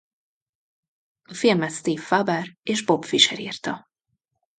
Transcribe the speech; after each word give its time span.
A 1.21 1.33
filmet 1.33 1.71
Steve 1.71 2.01
Faber 2.01 2.57
és 2.63 2.81
Bob 2.85 3.05
Fisher 3.05 3.39
írta. 3.39 3.89